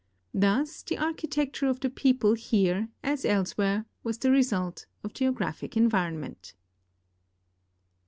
Thus 0.33 0.81
the 0.81 0.97
architecture 0.97 1.67
of 1.67 1.81
the 1.81 1.89
people 1.91 2.33
here 2.33 2.89
as 3.03 3.23
elsewhere 3.23 3.85
was 4.01 4.17
the 4.17 4.31
result 4.31 4.87
of 5.03 5.13
geographic 5.13 5.77
environment. 5.77 6.55